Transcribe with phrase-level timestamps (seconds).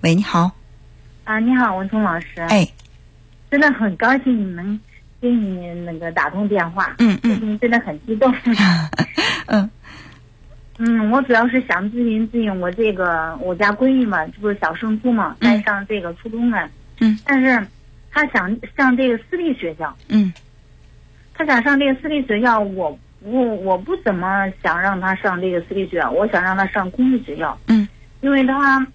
[0.00, 0.52] 喂，你好。
[1.24, 2.40] 啊，你好，文聪老师。
[2.42, 2.66] 哎，
[3.50, 4.78] 真的很高兴你能
[5.20, 6.94] 给你那个打通电话。
[6.98, 7.58] 嗯嗯。
[7.58, 8.32] 真的很激动。
[9.46, 9.68] 嗯。
[10.78, 16.70] 嗯，我主要是想咨询咨询我这个我家闺女嘛，这不是小升初嘛，在上这个初中了。
[17.00, 17.18] 嗯。
[17.26, 17.66] 但是
[18.12, 19.92] 她想上这个私立学校。
[20.08, 20.32] 嗯。
[21.34, 27.58] 她想上这个私立学校，我我我不怎么想让她上这个私立学校，我想让她上公立学校。
[27.66, 27.88] 嗯。
[28.20, 28.86] 因为她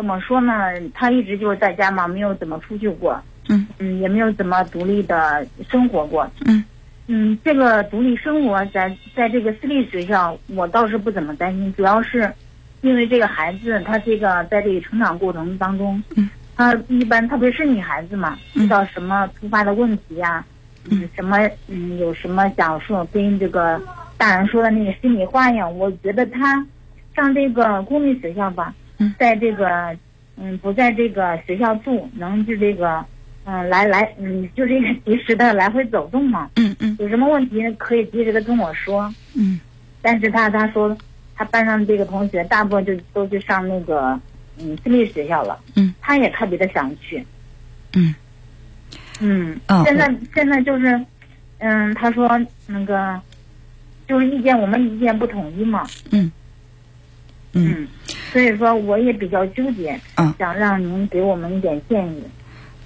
[0.00, 0.54] 怎么说呢？
[0.94, 3.20] 他一直就是在家嘛，没有怎么出去过。
[3.50, 3.66] 嗯。
[3.78, 6.26] 嗯，也没有怎么独立的生活过。
[6.46, 6.64] 嗯。
[7.06, 12.32] 嗯，这个独立生活在在这个私立学校，我倒是不怎么担心，主要是，
[12.80, 20.42] 因为这个孩子他这个在这个成长过程当中，嗯，他一般特别是女孩子嘛，遇到什么突发的问题呀，
[20.90, 21.36] 嗯，什么
[21.68, 23.78] 嗯有什么想说跟这个
[24.16, 26.64] 大人说的那个心里话呀，我觉得他
[27.14, 29.96] 上这个公立学校吧，嗯，在这个
[30.36, 33.04] 嗯不在这个学校住，能就这个。
[33.46, 36.50] 嗯，来来，嗯，就这个及时的来回走动嘛。
[36.56, 36.94] 嗯嗯。
[37.00, 39.12] 有什么问题可以及时的跟我说。
[39.34, 39.58] 嗯。
[40.02, 40.96] 但是他他说，
[41.34, 44.20] 他班上这个同学大部分就都去上那个
[44.58, 45.58] 嗯私立学校了。
[45.74, 45.92] 嗯。
[46.02, 47.24] 他也特别的想去。
[47.94, 48.14] 嗯。
[49.20, 49.58] 嗯。
[49.66, 49.84] 嗯。
[49.84, 51.02] 现在现在就是，
[51.58, 52.28] 嗯，他说
[52.66, 53.18] 那个，
[54.06, 55.86] 就是意见我们意见不统一嘛。
[56.10, 56.30] 嗯。
[57.52, 57.88] 嗯。
[58.32, 60.00] 所以说我也比较纠结。
[60.16, 60.34] 嗯。
[60.38, 62.22] 想让您给我们一点建议。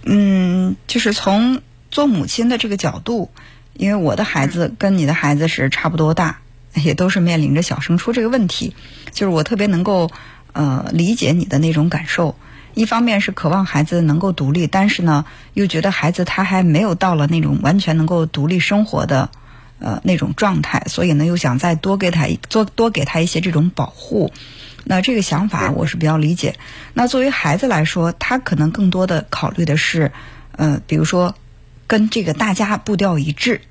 [0.05, 3.31] 嗯，就是从做母亲的这个角度，
[3.73, 6.39] 因为我的孩子跟你的孩子是差不多大，
[6.75, 8.75] 也都是面临着小升初这个问题，
[9.13, 10.11] 就是我特别能够
[10.53, 12.37] 呃理解你的那种感受。
[12.75, 19.31] 一方面是渴望孩子能够独立，但是呢，又觉得孩子他还没有到了那种完全能够独立生活的
[19.79, 24.33] 呃那种状态，所以呢，又想再多给他多多给他一些这种保护。
[24.85, 26.57] 那这个想法我是比较理解。
[26.93, 30.13] 那作为孩子来说，他可能更多的考虑的是，
[30.53, 31.35] 呃，比如说
[31.87, 33.63] 跟这个大家步调一致，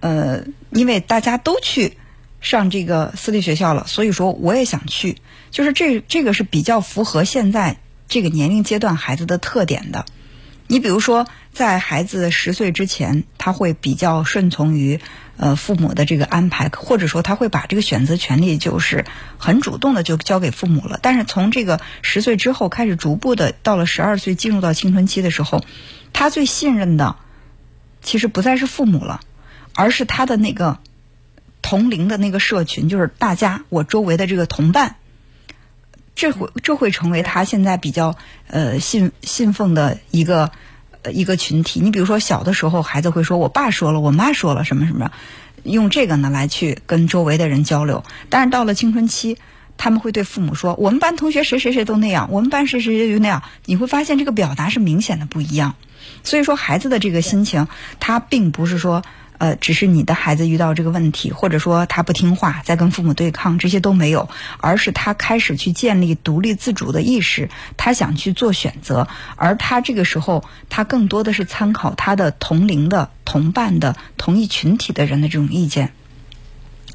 [0.00, 1.96] 呃，因为大家都去
[2.40, 5.18] 上这个私立学校了，所以说我也想去。
[5.52, 7.78] 就是这这个是比较符合现在
[8.08, 10.04] 这个年龄阶段孩子的特点的。
[10.66, 15.00] 你比如说，在孩子十岁之前，他会比较顺从于
[15.40, 19.06] 呃父母的这个安排，或者说他会把这个选择权利就是
[19.38, 20.98] 很主动的就交给父母了。
[21.00, 25.64] 但是从这个十岁之后开始，逐步的到了十二岁进入到青春期的时候，
[26.12, 27.16] 他最信任的
[28.02, 29.20] 其实不再是父母了，
[29.74, 30.78] 而是他的那个
[31.62, 34.96] 同龄的那个社群，就是大家我周围的这个同伴。
[36.14, 38.14] 这会这会成为他现在比较
[38.46, 40.52] 呃信信奉的一个
[41.06, 41.80] 一个群体。
[41.80, 45.10] 你比如说小的时候，孩子会说：“我爸说了，我妈说了，什么什么。”
[45.64, 48.04] 用这个呢来去跟周围的人交流。
[48.28, 49.36] 但是到了青春期，
[49.76, 55.74] 他们会对父母说：“我们班同学谁谁谁都那样，我们班谁谁谁就那样。”你会发现这个表达是明显的不一样。
[56.22, 57.68] 所以说，孩子的这个心情，
[57.98, 59.02] 他并不是说。
[59.40, 64.28] 呃，只是你的孩子遇到这个问题，或者说他不听话，在跟父母对抗，这些都没有，
[64.58, 75.94] 而是他开始去建立独立自主的意识，他想去做选择，而他这个时候，他更多的是参考他的同龄的同伴的同一群体的人的这种意见，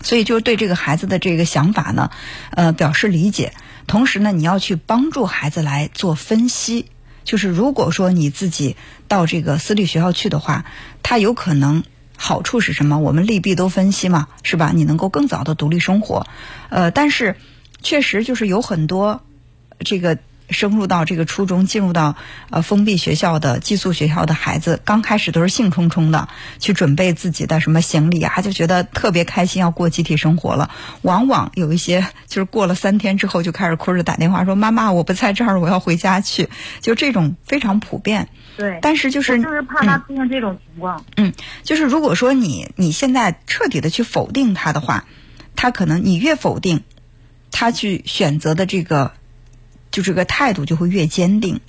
[0.04, 2.12] 所以就是对这个孩子的这个想法呢，
[2.52, 3.54] 呃，表示理解，
[3.88, 6.86] 同时呢，你要去帮助孩子来做分析，
[7.24, 8.78] 就是如果说你自己
[9.08, 10.66] 到这个私立学校去的话，
[11.02, 11.84] 他有可能。
[12.18, 13.00] 好处是什么？
[13.00, 14.72] 我们利弊都分析嘛，是吧？
[14.74, 16.26] 你能够更早的独立生活，
[16.70, 17.36] 呃，但是
[17.82, 19.22] 确实就是有很多
[19.80, 20.18] 这个
[20.50, 22.16] 升入到这个初中、进入到
[22.50, 26.30] 呃封闭学校的寄宿学校的孩子，刚开始都是兴冲冲的
[26.60, 30.70] 去准备自己的什么行李啊，就觉得特别开心，要过集体生活了。
[31.02, 36.50] 往往有一些就是过了三天之后，就开始哭着打电话说：“妈妈，我不在这儿，我要回家去。”
[36.82, 38.30] 就这种非常普遍。
[38.58, 41.04] 对，但是就是就是怕他出现这种情况。
[41.18, 41.34] 嗯，
[41.64, 45.06] 就是如果说你你现在彻底的去否定他的话，
[45.56, 46.84] 他可能你越否定，
[47.52, 49.12] 他去选择的这个
[49.96, 51.62] 就这个态度就会越坚定。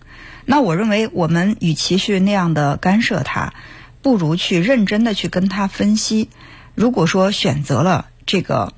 [0.45, 3.55] 那我认为，我们与其去那样的干涉他，
[4.03, 6.29] 不如去认真的去跟他分析。
[6.75, 8.73] 如果说选择了这个，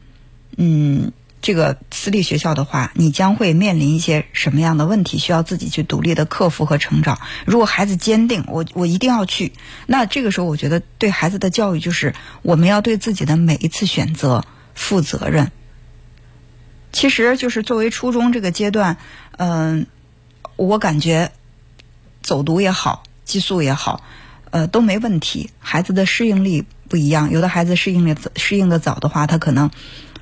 [0.59, 1.13] 嗯。
[1.41, 5.19] 这个私立学校的话，你将会面临一些什么样的问题？
[5.19, 7.21] 需要自己去独立的克服和成长。
[7.47, 9.53] 如果孩子坚定，我我一定要去，
[9.87, 12.13] 那这个时候我觉得对孩子的教育就是
[12.43, 15.53] 我们要对自己的每一次选择负责任。
[16.93, 18.97] 其实就是作为初中这个阶段，
[19.37, 19.87] 嗯，
[20.57, 21.31] 我感觉
[22.23, 24.03] 走读也好，寄宿也好，
[24.51, 25.51] 呃，都没问题。
[25.59, 29.71] 孩子的适应力不一样，有的孩子适应力适应的早的话，他可能。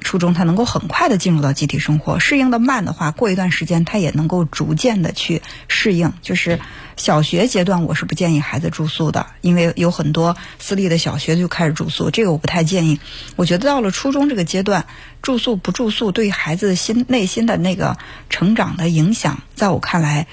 [0.02, 2.20] 初中，他能够很快的进入到集体生活。
[2.20, 6.12] 适应的慢的话，过一段时间他也能够逐渐的去适应。
[6.22, 6.60] 就是
[6.96, 13.00] 小学阶段，我是不建议孩子住宿的，因为有很多私立的小学就开始住宿，这个我不太建议。
[13.34, 14.86] 我觉得到了初中这个阶段，
[15.22, 17.96] 住宿不住宿，对孩子心内心的那个
[18.30, 20.28] 成长的影响，在我看来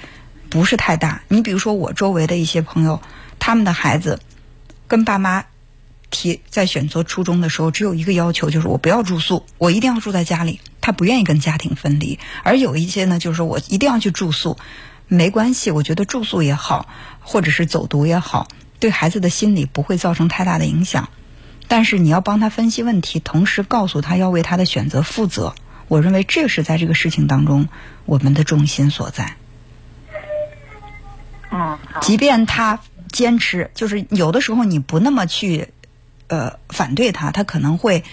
[0.50, 1.22] 不是太大。
[1.26, 3.00] 你比如说我周围的一些朋友，
[3.40, 4.20] 他们的孩子
[4.86, 5.46] 跟爸妈。
[6.14, 10.60] 提在选择初中的时候，只有一个要求，就是我不要住宿，我一定要住在家里。
[10.80, 12.20] 他不愿意跟家庭分离。
[12.42, 14.56] 而有一些呢，就是我一定要去住宿，
[15.08, 16.86] 没关系，我觉得住宿也好，
[17.20, 21.08] 或者是走读也好，对孩子的心理不会造成太大的影响。
[21.66, 25.54] 但是你要帮他分析问题，同时告诉他要为他的选择负责。
[25.88, 27.68] 我认为这是在这个事情当中
[28.04, 29.36] 我们的重心所在。
[31.50, 35.68] 嗯，即便他坚持，就是有的时候你不那么去。
[36.28, 38.04] 呃，反对他，他可能会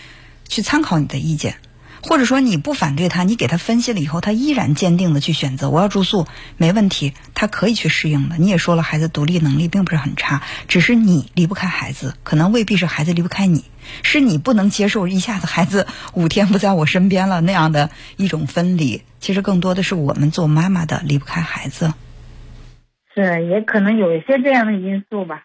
[0.47, 1.55] 去参考你的意见，
[2.01, 6.27] 或者说你不反对他，你给他分析了以后，他依然坚定的去选择我要住宿，
[6.57, 8.37] 没问题，他可以去适应的。
[8.37, 13.65] 你也说了，孩子独立能力并不是很差，只是你离不开孩子，可能未必是孩子离不开你，
[14.03, 19.03] 是你不能接受一下子孩子五天不在我身边了那样的一种分离。
[19.19, 21.93] 其实更多的是我们做妈妈的离不开孩子，
[23.13, 25.43] 是也可能有一些这样的因素吧。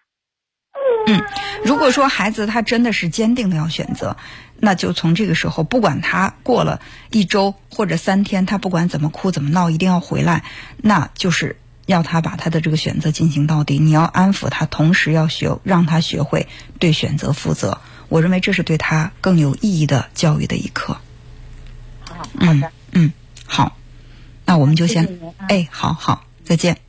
[1.05, 1.21] 嗯，
[1.63, 4.17] 如果说孩子他真的是坚定的要选择，
[4.59, 10.43] 那就从这个时候，不管他过了一周或者三天，他不管怎么哭怎么闹，一定要回来，
[10.77, 13.79] 那就是要他把他的这个选择进行到底。
[13.79, 16.47] 你要安抚他，同时要学让他学会
[16.79, 17.79] 对选择负责。
[18.09, 20.97] 我认为这是对他更有意义的教育的一课。
[22.05, 23.13] 好，好的，嗯，
[23.45, 23.77] 好，
[24.45, 26.86] 那我们就先，哎，好好，再见。